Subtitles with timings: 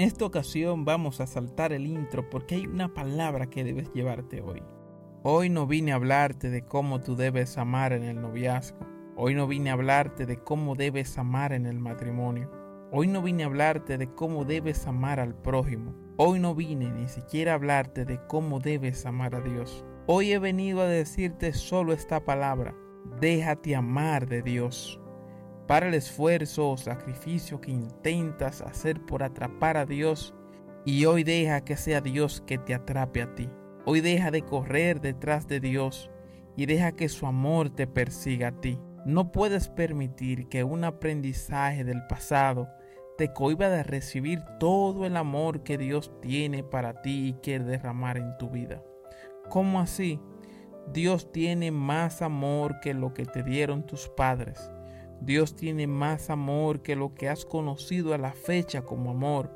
[0.00, 4.40] En esta ocasión vamos a saltar el intro porque hay una palabra que debes llevarte
[4.40, 4.62] hoy.
[5.22, 8.78] Hoy no vine a hablarte de cómo tú debes amar en el noviazgo.
[9.14, 12.50] Hoy no vine a hablarte de cómo debes amar en el matrimonio.
[12.90, 15.94] Hoy no vine a hablarte de cómo debes amar al prójimo.
[16.16, 19.84] Hoy no vine ni siquiera a hablarte de cómo debes amar a Dios.
[20.06, 22.74] Hoy he venido a decirte solo esta palabra.
[23.20, 24.98] Déjate amar de Dios.
[25.70, 30.34] Para el esfuerzo o sacrificio que intentas hacer por atrapar a Dios
[30.84, 33.48] y hoy deja que sea Dios que te atrape a ti.
[33.84, 36.10] Hoy deja de correr detrás de Dios
[36.56, 38.80] y deja que su amor te persiga a ti.
[39.06, 42.68] No puedes permitir que un aprendizaje del pasado
[43.16, 48.16] te cohiba de recibir todo el amor que Dios tiene para ti y quiere derramar
[48.16, 48.82] en tu vida.
[49.50, 50.18] ¿Cómo así?
[50.92, 54.68] Dios tiene más amor que lo que te dieron tus padres.
[55.20, 59.50] Dios tiene más amor que lo que has conocido a la fecha como amor.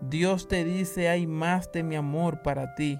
[0.00, 2.98] Dios te dice hay más de mi amor para ti,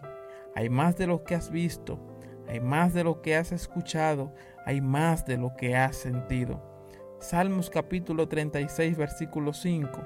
[0.54, 1.98] hay más de lo que has visto,
[2.46, 4.34] hay más de lo que has escuchado,
[4.66, 6.62] hay más de lo que has sentido.
[7.18, 10.00] Salmos capítulo 36 versículo 5.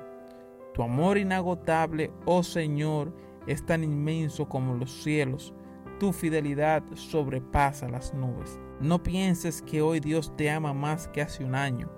[0.75, 3.13] Tu amor inagotable, oh Señor,
[3.47, 5.55] es tan inmenso como los cielos,
[5.99, 8.59] tu fidelidad sobrepasa las nubes.
[8.81, 11.91] No pienses que hoy Dios te ama más que hace un año.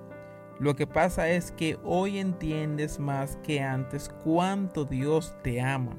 [0.58, 5.96] Lo que pasa es que hoy entiendes más que antes cuánto Dios te ama.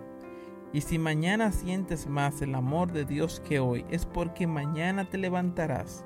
[0.73, 5.17] Y si mañana sientes más el amor de Dios que hoy, es porque mañana te
[5.17, 6.05] levantarás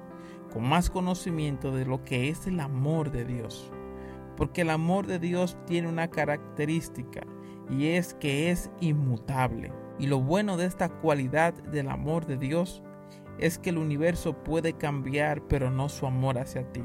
[0.51, 3.71] con más conocimiento de lo que es el amor de Dios.
[4.35, 7.21] Porque el amor de Dios tiene una característica
[7.69, 9.71] y es que es inmutable.
[10.01, 12.81] Y lo bueno de esta cualidad del amor de Dios
[13.37, 16.81] es que el universo puede cambiar, pero no su amor hacia ti.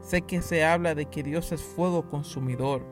[0.00, 2.82] Sé que se habla de que Dios es fuego consumidor,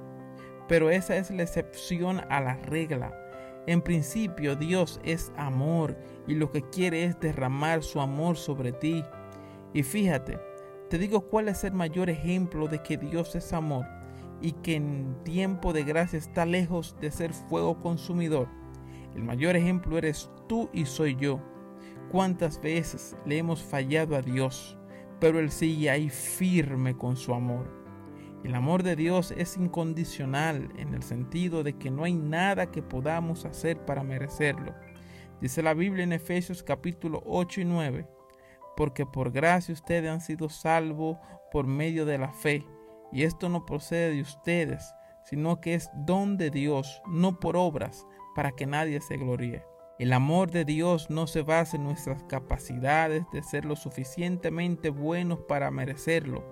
[0.68, 3.18] pero esa es la excepción a la regla.
[3.66, 9.02] En principio Dios es amor y lo que quiere es derramar su amor sobre ti.
[9.72, 10.38] Y fíjate,
[10.90, 13.86] te digo cuál es el mayor ejemplo de que Dios es amor
[14.42, 18.46] y que en tiempo de gracia está lejos de ser fuego consumidor.
[19.14, 21.40] El mayor ejemplo eres tú y soy yo.
[22.10, 24.78] ¿Cuántas veces le hemos fallado a Dios?
[25.20, 27.78] Pero Él sigue ahí firme con su amor.
[28.44, 32.82] El amor de Dios es incondicional en el sentido de que no hay nada que
[32.82, 34.74] podamos hacer para merecerlo.
[35.40, 38.08] Dice la Biblia en Efesios capítulo 8 y 9,
[38.76, 41.18] porque por gracia ustedes han sido salvos
[41.50, 42.64] por medio de la fe,
[43.12, 48.06] y esto no procede de ustedes, sino que es don de Dios, no por obras,
[48.34, 49.64] para que nadie se gloríe.
[49.98, 55.40] El amor de Dios no se basa en nuestras capacidades de ser lo suficientemente buenos
[55.40, 56.44] para merecerlo.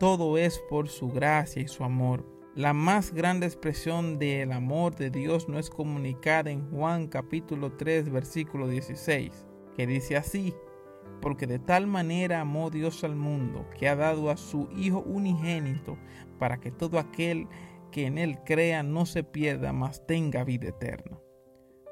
[0.00, 2.26] Todo es por su gracia y su amor.
[2.56, 8.10] La más grande expresión del amor de Dios no es comunicada en Juan capítulo 3
[8.10, 9.46] versículo 16,
[9.76, 10.52] que dice así,
[11.20, 15.96] porque de tal manera amó Dios al mundo, que ha dado a su Hijo unigénito,
[16.40, 21.18] para que todo aquel que en él crea no se pierda, mas tenga vida eterna.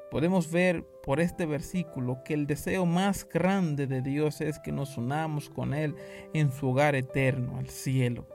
[0.09, 4.97] Podemos ver por este versículo que el deseo más grande de Dios es que nos
[4.97, 5.95] unamos con Él
[6.33, 8.25] en su hogar eterno, al cielo.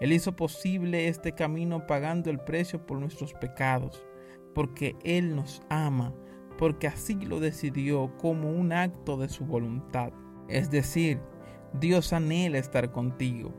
[0.00, 4.06] Él hizo posible este camino pagando el precio por nuestros pecados,
[4.54, 6.14] porque Él nos ama,
[6.56, 10.12] porque así lo decidió como un acto de su voluntad.
[10.48, 11.20] Es decir,
[11.72, 13.52] Dios anhela estar contigo.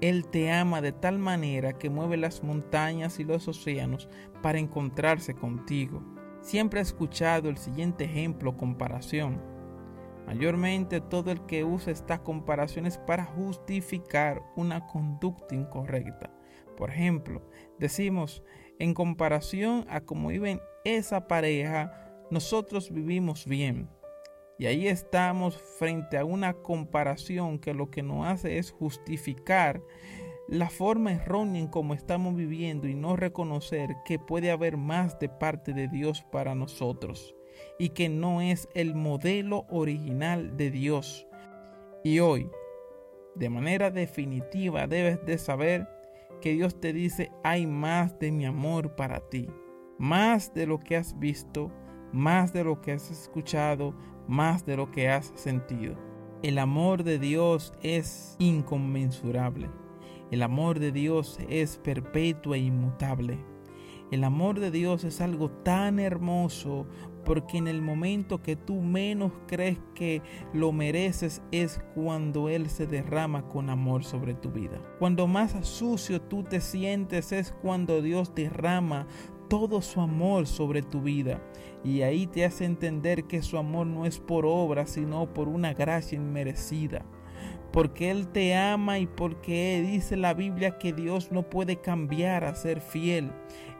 [0.00, 4.08] Él te ama de tal manera que mueve las montañas y los océanos
[4.42, 6.02] para encontrarse contigo.
[6.40, 9.40] Siempre he escuchado el siguiente ejemplo, comparación.
[10.26, 16.30] Mayormente todo el que usa esta comparación es para justificar una conducta incorrecta.
[16.76, 17.42] Por ejemplo,
[17.78, 18.42] decimos,
[18.78, 21.92] en comparación a cómo viven esa pareja,
[22.30, 23.88] nosotros vivimos bien.
[24.58, 29.82] Y ahí estamos frente a una comparación que lo que nos hace es justificar
[30.46, 35.28] la forma errónea en cómo estamos viviendo y no reconocer que puede haber más de
[35.28, 37.34] parte de Dios para nosotros
[37.78, 41.26] y que no es el modelo original de Dios.
[42.04, 42.50] Y hoy,
[43.34, 45.88] de manera definitiva, debes de saber
[46.40, 49.48] que Dios te dice, hay más de mi amor para ti,
[49.98, 51.72] más de lo que has visto,
[52.12, 53.94] más de lo que has escuchado,
[54.28, 55.96] más de lo que has sentido.
[56.42, 59.70] El amor de Dios es inconmensurable.
[60.30, 63.38] El amor de Dios es perpetuo e inmutable.
[64.10, 66.86] El amor de Dios es algo tan hermoso
[67.24, 70.22] porque en el momento que tú menos crees que
[70.52, 74.80] lo mereces es cuando Él se derrama con amor sobre tu vida.
[74.98, 79.06] Cuando más sucio tú te sientes es cuando Dios derrama
[79.48, 81.42] todo su amor sobre tu vida.
[81.82, 85.74] Y ahí te hace entender que su amor no es por obra, sino por una
[85.74, 87.04] gracia inmerecida.
[87.72, 92.54] Porque Él te ama y porque dice la Biblia que Dios no puede cambiar a
[92.54, 93.32] ser fiel.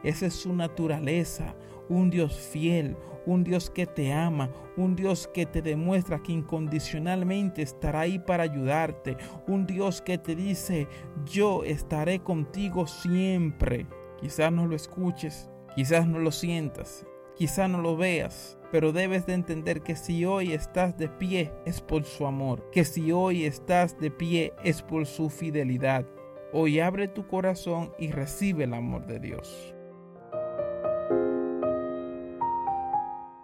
[0.03, 1.55] Esa es su naturaleza.
[1.87, 7.61] Un Dios fiel, un Dios que te ama, un Dios que te demuestra que incondicionalmente
[7.61, 9.17] estará ahí para ayudarte,
[9.47, 10.87] un Dios que te dice,
[11.25, 13.87] yo estaré contigo siempre.
[14.19, 17.05] Quizás no lo escuches, quizás no lo sientas,
[17.35, 21.81] quizás no lo veas, pero debes de entender que si hoy estás de pie es
[21.81, 26.05] por su amor, que si hoy estás de pie es por su fidelidad.
[26.53, 29.75] Hoy abre tu corazón y recibe el amor de Dios.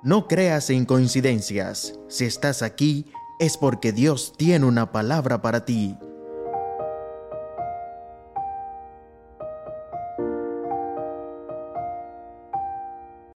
[0.03, 1.99] No creas en coincidencias.
[2.07, 3.05] Si estás aquí,
[3.39, 5.97] es porque Dios tiene una palabra para ti.